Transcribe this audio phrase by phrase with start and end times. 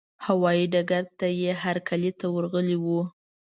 [0.25, 3.01] هوايي ډګر ته یې هرکلي ته ورغلي وو.